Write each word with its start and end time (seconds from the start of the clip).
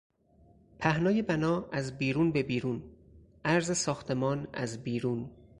پهنای 0.79 1.21
بنا 1.21 1.69
از 1.71 1.97
بیرون 1.97 2.31
به 2.31 2.43
بیرون، 2.43 2.83
عرض 3.45 3.71
ساختمان 3.71 4.47
از 4.53 4.83
بیرون 4.83 5.29